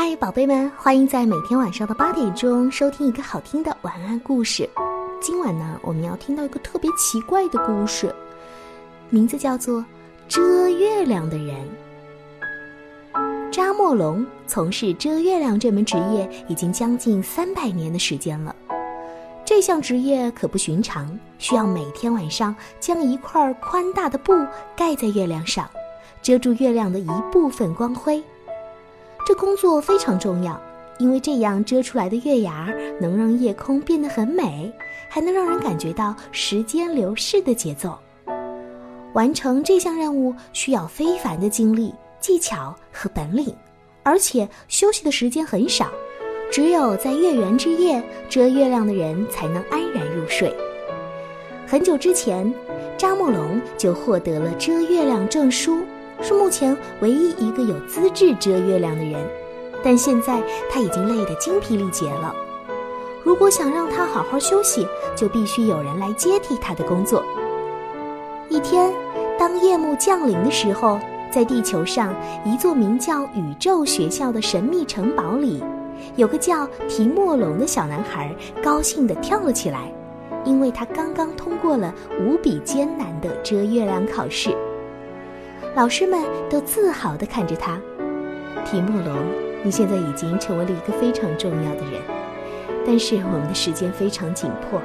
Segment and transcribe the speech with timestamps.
[0.00, 4.70] 嗨，宝贝们，欢迎在每天晚上的八点钟收听一个好听的晚安故事。
[5.20, 8.14] 今晚呢，我们要听到一个特别奇怪的故事，
[9.10, 9.80] 名字叫做
[10.28, 11.56] 《遮月亮的人》。
[13.50, 18.54] 扎莫龙从事遮月亮这门职业已经将近三百年的时间了。
[19.44, 24.32] 这项职业可不寻常，需要每天晚上将一块宽大的布
[24.76, 25.68] 盖在月亮上，
[26.22, 28.22] 遮住月亮的一部分光辉。
[29.28, 30.58] 这工作非常重要，
[30.96, 34.72] 因为这样遮出来的月牙能让夜空变得很美，
[35.06, 37.98] 还能让人感觉到时间流逝的节奏。
[39.12, 43.54] 完成这项任务需要非凡的精力、技巧和本领，
[44.02, 45.88] 而且休息的时间很少，
[46.50, 50.50] 只有在月圆之夜遮月亮的人才能安然入睡。
[51.66, 52.50] 很久之前，
[52.96, 55.80] 扎莫龙就获得了遮月亮证书。
[56.20, 59.24] 是目前唯一一个有资质遮月亮的人，
[59.82, 62.34] 但现在他已经累得精疲力竭了。
[63.22, 67.22] 如果想让他好好休息，就必须有人来接替他的工作。
[68.48, 68.92] 一天，
[69.38, 70.98] 当夜幕降临的时候，
[71.30, 75.62] 在地球上一座名叫宇宙学校的神秘城堡里，
[76.16, 79.92] 有个叫提莫龙的小男孩高兴地跳了起来，
[80.44, 84.56] 因为他刚刚通过了无比艰难的遮月亮考试。
[85.74, 87.80] 老师们都自豪地看着他，
[88.64, 89.16] 提莫龙，
[89.62, 92.00] 你现在已经成为了一个非常重要的人。
[92.84, 94.80] 但是我们的时间非常紧迫，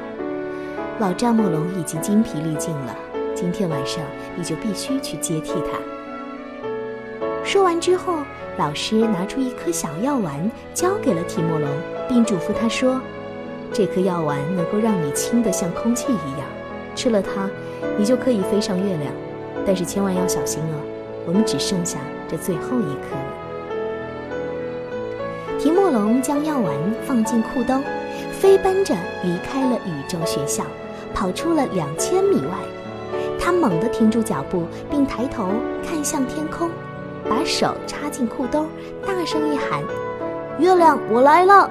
[0.99, 2.95] 老扎莫龙已经精疲力尽了。
[3.33, 4.03] 今天晚上
[4.35, 5.79] 你就必须去接替他。
[7.43, 8.17] 说完之后，
[8.57, 11.69] 老师拿出一颗小药丸交给了提莫龙，
[12.07, 13.01] 并嘱咐他说
[13.73, 16.47] ：“这颗药丸能够让你轻得像空气一样，
[16.93, 17.49] 吃了它，
[17.97, 19.11] 你就可以飞上月亮。”
[19.65, 20.79] 但是千万要小心哦，
[21.25, 23.25] 我们只剩下这最后一颗了。
[25.59, 27.79] 提莫龙将药丸放进裤兜，
[28.31, 30.65] 飞奔着离开了宇宙学校，
[31.13, 32.57] 跑出了两千米外。
[33.39, 35.47] 他猛地停住脚步，并抬头
[35.85, 36.69] 看向天空，
[37.29, 38.65] 把手插进裤兜，
[39.05, 39.81] 大声一喊
[40.59, 41.69] ：“月亮，我来了！”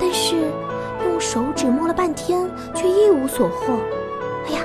[0.00, 0.36] 但是
[1.04, 3.74] 用手指摸了半天，却一无所获。
[4.48, 4.62] 哎呀，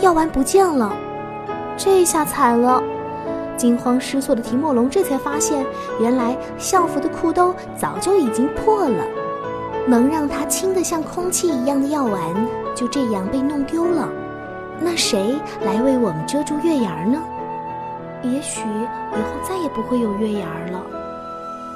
[0.00, 0.94] 药丸不见了！
[1.84, 2.80] 这下惨了！
[3.56, 5.66] 惊慌失措的提莫龙这才发现，
[5.98, 9.04] 原来校服的裤兜早就已经破了。
[9.84, 12.22] 能让他轻得像空气一样的药丸
[12.72, 14.08] 就这样被弄丢了。
[14.78, 15.34] 那谁
[15.64, 17.20] 来为我们遮住月牙呢？
[18.22, 20.80] 也许以后再也不会有月牙了。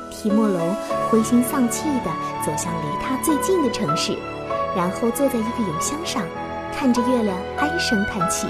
[0.09, 0.73] 提莫龙
[1.11, 2.11] 灰心丧气地
[2.45, 4.17] 走向离他最近的城市，
[4.77, 6.23] 然后坐在一个邮箱上，
[6.73, 8.47] 看着月亮唉声叹气。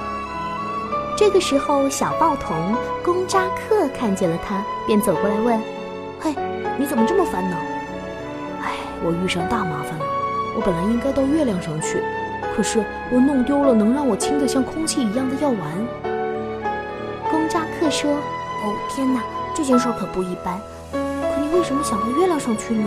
[1.17, 5.59] 这个时候，小报童公扎克看见了他，便走过来问
[6.21, 6.35] ：“嘿，
[6.79, 7.57] 你怎么这么烦恼
[8.63, 10.05] ？”“哎，我遇上大麻烦了。
[10.55, 12.03] 我本来应该到月亮上去，
[12.55, 15.59] 可是我弄丢了能让我轻得像空气一样的药丸。”
[17.31, 18.13] 公扎克说
[18.63, 19.23] ：“哦，天哪，
[19.55, 20.61] 这件事可不一般。
[20.93, 22.87] 可你为什么想到月亮上去呢？”“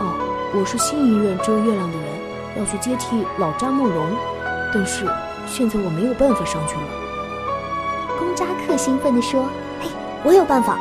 [0.00, 0.14] 哦，
[0.58, 2.06] 我是新一任遮月亮的人，
[2.58, 4.06] 要去接替老扎莫龙，
[4.72, 5.04] 但是
[5.46, 6.82] 现在我没有办法上去了。”
[8.34, 9.44] 扎克兴奋地说
[9.80, 9.88] ：“嘿，
[10.24, 10.78] 我有办法！”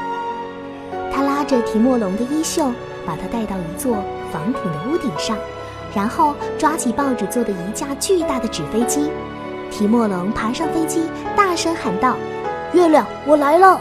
[1.14, 2.72] 他拉着提莫龙的衣袖，
[3.06, 3.96] 把他带到一座
[4.32, 5.38] 房顶的屋顶上，
[5.94, 9.12] 然后抓起报纸做的一架巨大的纸飞机。
[9.70, 12.16] 提莫龙爬上飞机，大声喊道
[12.74, 13.80] ：“月亮，我来了！”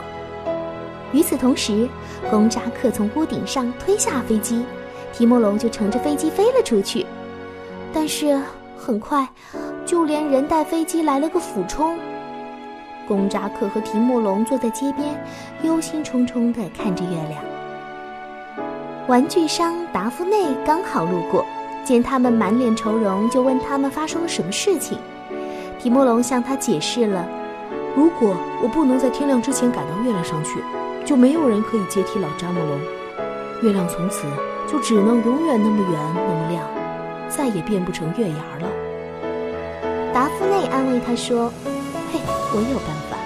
[1.13, 1.89] 与此同时，
[2.31, 4.65] 公扎克从屋顶上推下飞机，
[5.13, 7.07] 提莫龙就乘着飞机飞了出去。
[7.93, 8.41] 但是
[8.79, 9.29] 很快，
[9.85, 11.99] 就连人带飞机来了个俯冲。
[13.07, 15.15] 公扎克和提莫龙坐在街边，
[15.63, 17.45] 忧心忡忡地看着月亮。
[19.09, 21.45] 玩具商达芙内刚好路过，
[21.85, 24.97] 见他们满脸愁容，就问他们发生了什么事情。
[25.79, 27.27] 提莫龙向他解释了：
[27.97, 30.63] 如果我不能在天亮之前赶到月亮上去，
[31.05, 32.79] 就没有人可以接替老扎莫龙。
[33.63, 34.27] 月亮从此
[34.67, 36.65] 就只能永远那么圆，那么亮，
[37.29, 38.69] 再也变不成月牙了。
[40.15, 41.53] 达夫内安慰他说。
[42.53, 43.17] 我有办法。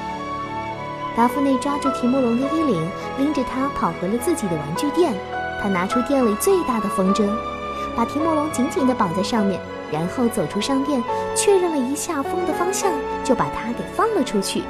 [1.17, 5.15] 达芙内抓住提莫龙的衣领，拎着他跑回了自己的玩具店。
[5.63, 7.27] 他拿出店里最大的风筝，
[7.97, 9.59] 把提莫龙紧紧地绑在上面，
[9.91, 11.03] 然后走出商店，
[11.35, 12.93] 确认了一下风的方向，
[13.25, 14.63] 就把它给放了出去。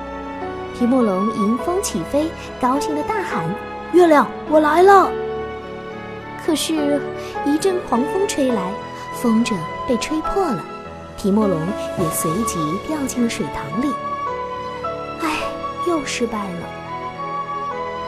[0.79, 2.31] 提莫龙迎风起飞，
[2.61, 3.45] 高兴地大喊
[3.93, 5.11] ：“月亮，我来了！”
[6.47, 7.03] 可是，
[7.45, 8.71] 一阵狂风吹来，
[9.15, 9.55] 风筝
[9.89, 10.63] 被吹破了。
[11.17, 11.59] 提莫龙
[11.99, 13.93] 也随即掉进了水塘里。
[15.97, 16.69] 又失败了。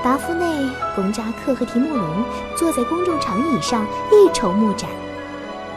[0.05, 2.25] 达夫内、贡扎克和提莫龙
[2.57, 4.89] 坐在公众长椅上一筹莫展。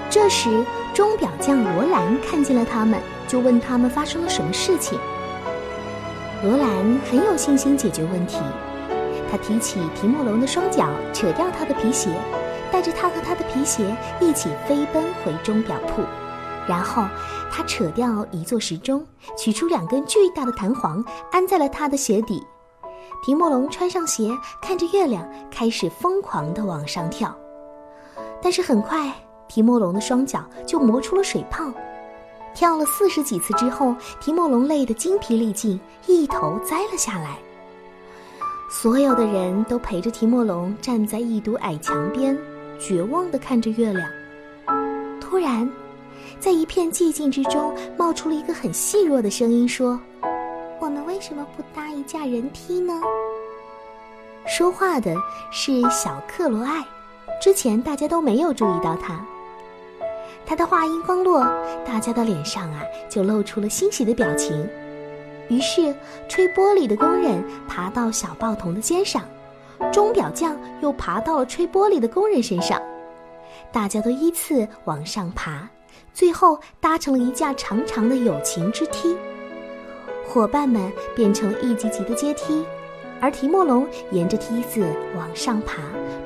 [0.09, 0.63] 这时，
[0.93, 4.99] 钟表匠罗兰看见了他们，就问他们发生了什么事情。
[6.43, 6.69] 罗兰
[7.09, 8.37] 很有信心解决问题，
[9.31, 12.09] 他提起提莫龙的双脚，扯掉他的皮鞋，
[12.71, 16.03] 带着他和他的皮鞋一起飞奔回钟表铺。
[16.67, 17.03] 然后，
[17.51, 19.05] 他扯掉一座时钟，
[19.37, 22.41] 取出两根巨大的弹簧，安在了他的鞋底。
[23.23, 24.31] 提莫龙穿上鞋，
[24.61, 27.35] 看着月亮，开始疯狂地往上跳。
[28.41, 29.13] 但是很快，
[29.47, 31.71] 提莫龙的双脚就磨出了水泡。
[32.53, 37.37] 跳了四十几次之后，提莫龙累得精疲力尽，一头栽了下来。
[38.69, 42.37] 所有的人都陪着提莫龙站在一堵矮墙边，
[42.79, 44.09] 绝望地看着月亮。
[45.19, 45.69] 突然，
[46.41, 49.99] 在一片寂静之中，冒出了一个很细弱的声音，说
[50.81, 52.99] ：“我们为什么不搭一架人梯呢？”
[54.47, 55.13] 说话的
[55.51, 56.83] 是小克罗艾，
[57.39, 59.23] 之前大家都没有注意到他。
[60.43, 61.45] 他的话音刚落，
[61.85, 64.67] 大家的脸上啊就露出了欣喜的表情。
[65.47, 65.95] 于是，
[66.27, 69.21] 吹玻璃的工人爬到小报童的肩上，
[69.91, 72.81] 钟表匠又爬到了吹玻璃的工人身上，
[73.71, 75.69] 大家都依次往上爬，
[76.13, 79.15] 最后搭成了一架长长的友情之梯。
[80.27, 82.65] 伙伴们变成了一级级的阶梯，
[83.19, 84.85] 而提莫龙沿着梯子
[85.17, 85.81] 往上爬，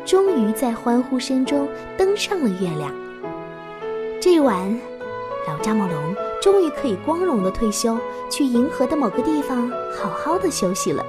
[0.06, 1.68] 终于在欢呼声中
[1.98, 2.94] 登上了月亮。
[4.22, 4.80] 这晚，
[5.48, 7.98] 老扎莫龙终于可以光荣的退休，
[8.30, 11.04] 去银河的某个地方好好的休息了。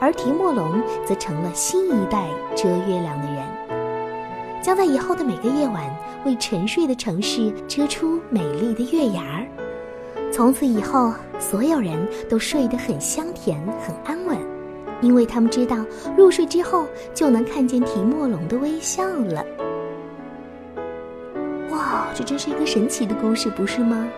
[0.00, 3.42] 而提莫龙则成了新一代遮月亮的人，
[4.64, 5.94] 将在以后的每个夜晚
[6.24, 9.46] 为沉睡的城市遮出美丽的月牙儿。
[10.32, 14.38] 从此以后，所有人都睡得很香甜、很安稳，
[15.02, 15.84] 因为他们知道
[16.16, 19.44] 入睡之后就能看见提莫龙的微笑了。
[21.70, 24.08] 哇这真是一个神奇的故事，不是吗？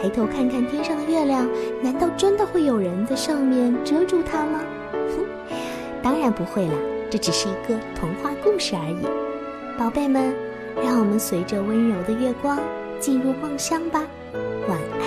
[0.00, 1.44] 抬头看看天上的月亮，
[1.82, 4.60] 难道真的会有人在上面遮住它吗？
[4.92, 5.26] 哼，
[6.04, 6.74] 当然不会啦，
[7.10, 9.27] 这只是一个童话故事而已。
[9.78, 10.34] 宝贝们，
[10.82, 12.58] 让我们随着温柔的月光
[12.98, 14.02] 进入梦乡吧，
[14.66, 14.97] 晚安。